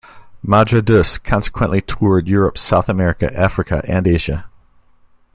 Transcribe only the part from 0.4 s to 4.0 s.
Madredeus consequently toured Europe, South America, Africa